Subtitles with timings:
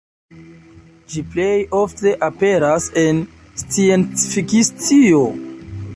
[1.15, 1.49] Ĝi plej
[1.81, 3.19] ofte aperas en
[3.65, 5.25] scienc-fikcio.